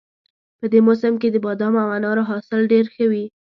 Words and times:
په 0.59 0.65
دې 0.71 0.79
موسم 0.87 1.13
کې 1.21 1.27
د 1.31 1.37
بادامو 1.45 1.79
او 1.85 1.89
انارو 1.97 2.27
حاصل 2.29 2.59
ډېر 2.71 2.85
ښه 2.93 3.05
وي 3.11 3.25